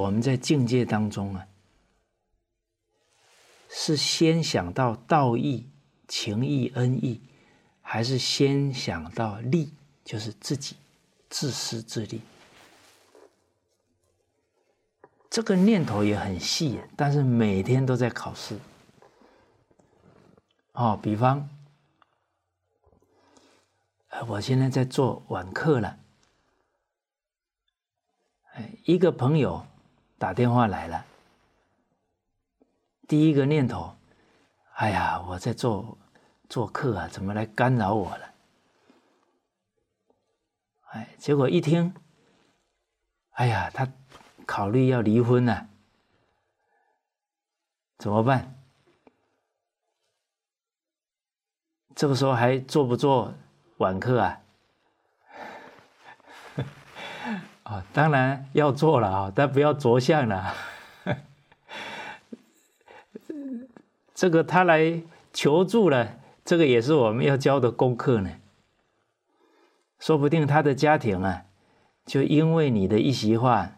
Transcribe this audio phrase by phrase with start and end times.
[0.00, 1.46] 我们在境界当中啊，
[3.68, 5.68] 是先想到道义、
[6.08, 7.20] 情义、恩义，
[7.82, 10.76] 还是先想到利，就是自己
[11.28, 12.22] 自私自利？
[15.28, 18.58] 这个念头也很细，但是每天都在考试。
[20.72, 21.46] 哦，比方，
[24.26, 25.98] 我现在在做晚课了，
[28.54, 29.66] 哎，一个朋友。
[30.20, 31.06] 打电话来了，
[33.08, 33.96] 第一个念头，
[34.74, 35.96] 哎呀，我在做
[36.46, 38.34] 做客啊，怎么来干扰我了？
[40.90, 41.94] 哎，结果一听，
[43.30, 43.90] 哎呀，他
[44.44, 45.70] 考虑要离婚呢，
[47.96, 48.62] 怎么办？
[51.96, 53.32] 这个时候还做不做
[53.78, 54.42] 晚课啊？
[57.70, 60.52] 啊，当然要做了啊，但不要着相了。
[64.12, 65.00] 这个他来
[65.32, 68.40] 求助了，这个也是我们要教的功课呢。
[70.00, 71.44] 说不定他的家庭啊，
[72.04, 73.70] 就因为你的一席话，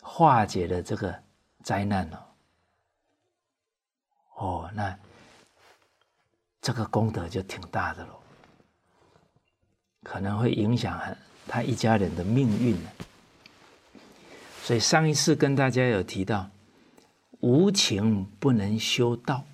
[0.00, 1.22] 化解了这个
[1.64, 2.24] 灾难了。
[4.36, 4.96] 哦，那
[6.60, 8.20] 这个功德就挺大的喽，
[10.04, 11.18] 可能会影响很。
[11.46, 12.90] 他一家人的命运呢？
[14.62, 16.50] 所以上一次跟大家有提到，
[17.40, 19.46] 无情不能修道，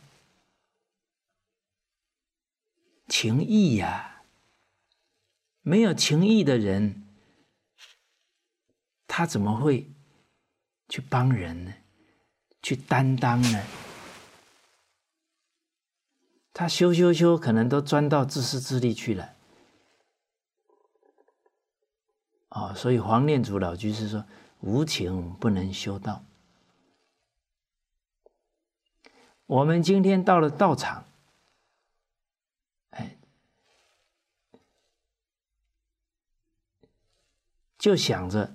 [3.09, 4.23] 情义呀，
[5.61, 7.07] 没有情义的人，
[9.07, 9.91] 他怎么会
[10.89, 11.75] 去帮人呢？
[12.63, 13.63] 去担当呢？
[16.55, 19.35] 他修修修，可能都钻到自私自利去了。
[22.53, 24.27] 啊，所以黄念祖老居士说
[24.61, 26.23] ：“无情不能修道。”
[29.47, 31.07] 我们今天到了道场，
[32.91, 33.17] 哎，
[37.79, 38.55] 就想着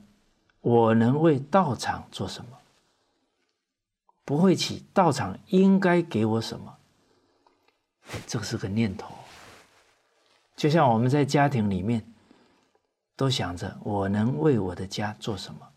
[0.62, 2.60] 我能为道场做什么，
[4.24, 6.78] 不会起道场应该给我什么，
[8.28, 9.12] 这是个念头。
[10.56, 12.14] 就像我们在家庭里面。
[13.18, 15.68] 都想着我能为我的家做什么，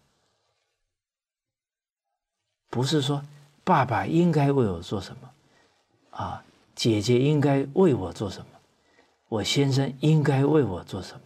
[2.68, 3.24] 不是说
[3.64, 5.30] 爸爸应该为我做什么，
[6.10, 8.46] 啊，姐姐应该为我做什么，
[9.28, 11.22] 我先生应该为我做什么，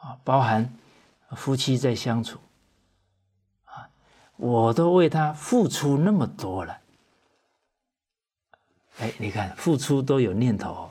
[0.00, 0.70] 啊，包含
[1.30, 2.38] 夫妻在相处，
[3.64, 3.88] 啊，
[4.36, 6.78] 我都为他付出那么多了，
[8.98, 10.90] 哎，你看付出都有念头。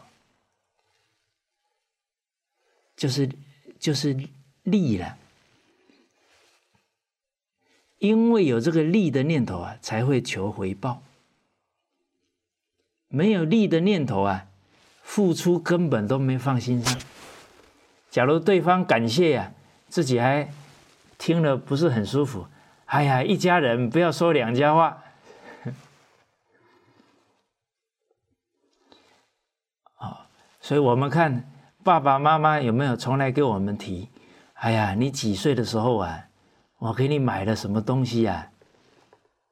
[2.99, 3.29] 就是
[3.79, 4.13] 就是
[4.63, 5.17] 利了，
[7.97, 11.01] 因为有这个利的念头啊，才会求回报。
[13.07, 14.47] 没有利的念头啊，
[15.01, 16.99] 付出根本都没放心上。
[18.11, 19.53] 假如对方感谢呀，
[19.87, 20.51] 自己还
[21.17, 22.47] 听了不是很舒服。
[22.87, 25.01] 哎呀，一家人不要说两家话。
[29.95, 30.27] 啊，
[30.59, 31.49] 所以我们看。
[31.83, 34.09] 爸爸妈妈有没有从来给我们提？
[34.53, 36.25] 哎呀，你几岁的时候啊？
[36.77, 38.51] 我给你买了什么东西呀？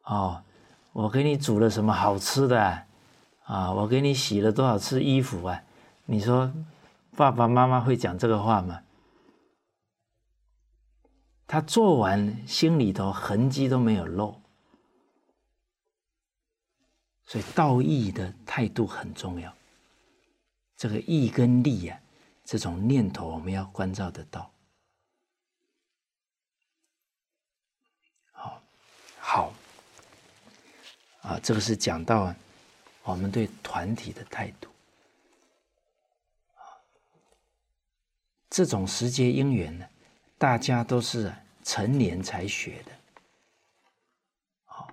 [0.04, 0.44] 哦，
[0.92, 2.84] 我给你煮了什么好吃的？
[3.46, 5.64] 啊，我给你洗了多少次衣服啊？
[6.06, 6.52] 你说
[7.16, 8.82] 爸爸妈妈会讲这个话吗？
[11.48, 14.42] 他做完心里头痕迹都没有漏，
[17.26, 19.54] 所以道义的态度很重要。
[20.76, 21.98] 这个义跟利呀。
[22.48, 24.50] 这种念头，我们要关照得到。
[28.32, 28.64] 好，
[29.20, 29.54] 好，
[31.24, 32.34] 啊，这个是讲到
[33.04, 34.70] 我们对团体的态度。
[38.50, 39.86] 这种时节因缘呢，
[40.38, 41.36] 大家都是
[41.66, 42.92] 成年才学的，
[44.68, 44.88] 啊，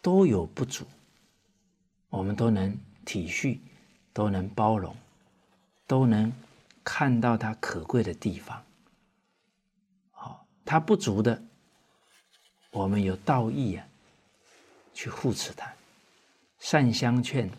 [0.00, 0.86] 都有不足，
[2.08, 3.58] 我们都能体恤，
[4.12, 4.96] 都能包容。
[5.86, 6.32] 都能
[6.82, 8.64] 看到他可贵的地方，
[10.10, 11.42] 好，他不足的，
[12.70, 13.86] 我们有道义啊，
[14.92, 15.74] 去护持他，
[16.58, 17.50] 善相劝，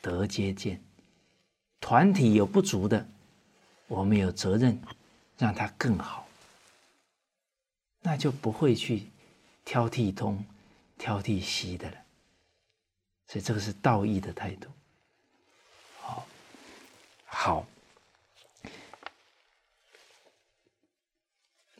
[0.00, 0.82] 德皆见。
[1.80, 3.08] 团体有不足的，
[3.88, 4.80] 我们有责任
[5.36, 6.26] 让他更好，
[8.00, 9.10] 那就不会去
[9.64, 10.44] 挑剔东、
[10.96, 11.96] 挑剔西的了。
[13.26, 14.68] 所以这个是道义的态度。
[16.00, 16.26] 好，
[17.34, 17.66] 好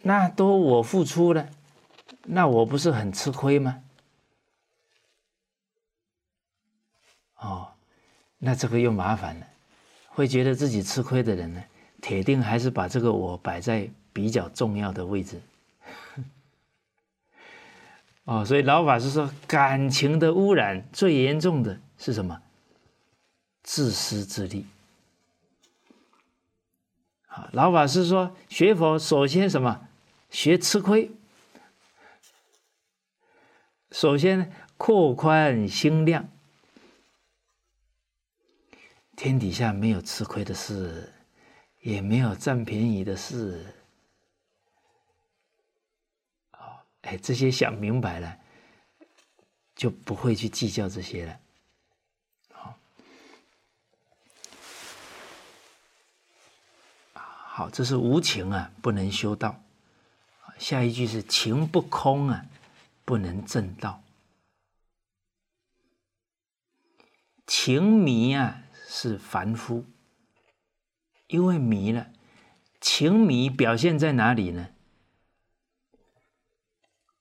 [0.03, 1.49] 那都我付出了，
[2.25, 3.85] 那我不是很吃亏吗？
[7.37, 7.69] 哦，
[8.39, 9.47] 那这个又麻烦了，
[10.09, 11.63] 会觉得自己吃亏的人呢，
[12.01, 15.41] 铁定还是把这个我摆在比较重要的位置。
[18.25, 22.43] 哦，所以老法师说，感情的污染最严重的是什么？
[23.63, 24.67] 自私自利。
[27.33, 29.89] 啊，老法师说，学佛首先什么？
[30.31, 31.11] 学吃亏。
[33.91, 36.29] 首先扩宽心量，
[39.17, 41.13] 天底下没有吃亏的事，
[41.81, 43.75] 也没有占便宜的事。
[46.53, 48.39] 哦哎，这些想明白了，
[49.75, 51.39] 就不会去计较这些了。
[52.53, 52.79] 好，
[57.71, 59.63] 这是无情啊，不能修道。
[60.59, 62.47] 下一句是情不空啊，
[63.05, 64.03] 不能正道。
[67.47, 69.85] 情迷啊，是凡夫，
[71.27, 72.11] 因为迷了，
[72.81, 74.69] 情迷表现在哪里呢？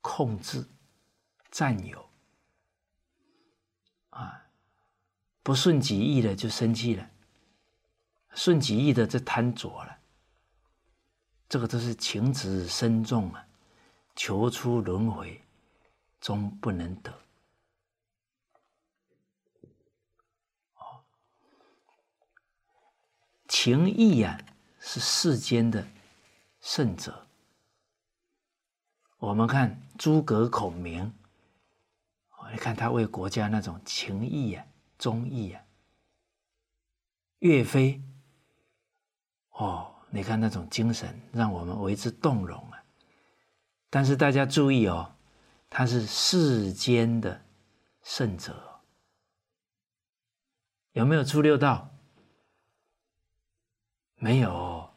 [0.01, 0.67] 控制、
[1.49, 2.09] 占有，
[4.09, 4.47] 啊，
[5.44, 7.09] 不顺己意的就生气了，
[8.33, 9.99] 顺己意的就贪着了，
[11.51, 13.45] 这个都是情执深重啊，
[14.15, 15.44] 求出轮回
[16.21, 17.12] 终不能得。
[20.75, 21.03] 哦，
[23.50, 24.39] 情义呀，
[24.80, 25.86] 是世间的
[26.62, 27.27] 圣者。
[29.18, 31.13] 我们看诸葛孔明，
[32.54, 34.65] 你看他为国家那种情义啊、
[34.97, 35.62] 忠义啊；
[37.39, 38.01] 岳飞，
[39.50, 42.83] 哦，你看那种精神，让我们为之动容啊。
[43.89, 45.11] 但是大家注意哦，
[45.69, 47.41] 他是世间的
[48.03, 48.55] 圣者，
[50.91, 51.89] 有没有出六道？
[54.17, 54.87] 没有。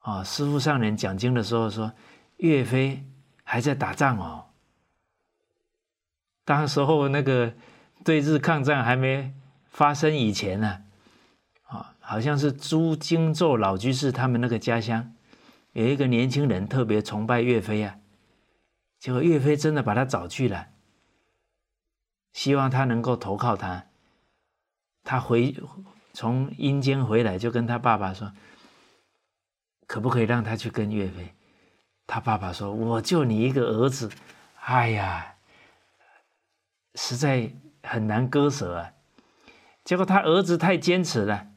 [0.00, 1.92] 啊，师父上人讲经的时候说。
[2.42, 3.06] 岳飞
[3.44, 4.46] 还在打仗哦，
[6.42, 7.52] 当时候那个
[8.02, 9.34] 对日抗战还没
[9.68, 10.82] 发生以前呢，
[12.10, 15.14] 好像是朱荆州老居士他们那个家乡
[15.74, 17.98] 有一个年轻人特别崇拜岳飞啊，
[18.98, 20.70] 结果岳飞真的把他找去了，
[22.32, 23.86] 希望他能够投靠他，
[25.04, 25.54] 他回
[26.12, 28.32] 从阴间回来就跟他爸爸说，
[29.86, 31.32] 可不可以让他去跟岳飞？
[32.08, 34.10] 他爸爸说：“我就你一个儿子，
[34.62, 35.36] 哎呀，
[36.96, 37.52] 实在
[37.84, 38.94] 很难割舍啊。”
[39.86, 41.49] 结果他儿子太坚持了，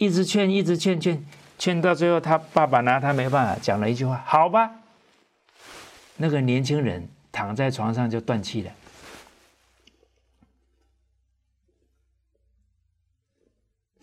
[0.00, 1.22] 一直劝，一直劝，劝
[1.58, 4.80] 劝到最后，他爸爸拿他没办法，讲了一句话：“好吧。”
[6.16, 8.72] 那个年轻人躺在床上就断气了。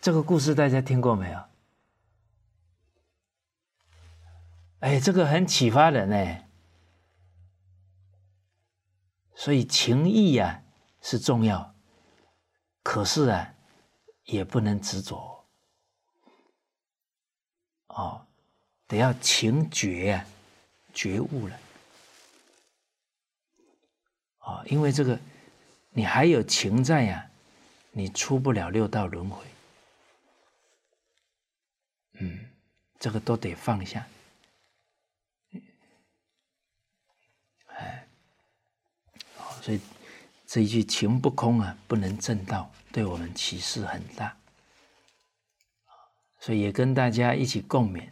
[0.00, 1.42] 这个故事大家听过没有？
[4.78, 6.38] 哎，这个很启发人呢。
[9.34, 10.62] 所以情义呀
[11.02, 11.74] 是重要，
[12.84, 13.54] 可是啊
[14.26, 15.37] 也不能执着。
[17.98, 18.24] 哦，
[18.86, 20.24] 得要情觉啊，
[20.94, 21.60] 觉悟了。
[24.38, 25.18] 哦，因为这个
[25.90, 27.28] 你还有情在呀，
[27.90, 29.44] 你出不了六道轮回。
[32.20, 32.48] 嗯，
[33.00, 34.06] 这个都得放下
[37.66, 38.06] 哎。
[39.60, 39.80] 所以
[40.46, 44.37] 这一句“情不空”啊，不能正道，对我们启示很大。
[46.48, 48.08] 所以也跟大家一起共勉！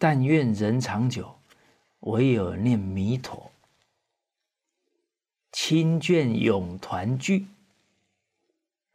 [0.00, 1.38] 但愿人长久，
[2.00, 3.52] 唯有念弥陀，
[5.52, 7.46] 亲眷永团聚，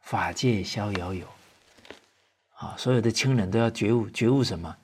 [0.00, 1.26] 法界逍遥游。
[2.56, 4.76] 啊，所有的亲人都要觉悟，觉悟什么？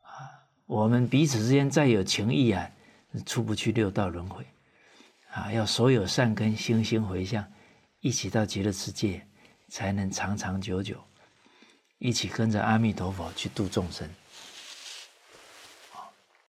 [0.00, 2.70] 啊，我们彼此之间再有情谊啊！
[3.26, 4.46] 出不去六道轮回，
[5.32, 5.52] 啊！
[5.52, 7.46] 要所有善根心心回向，
[7.98, 9.26] 一起到极乐世界，
[9.68, 10.98] 才能长长久久，
[12.00, 14.08] 一起跟着阿弥陀佛去度众生。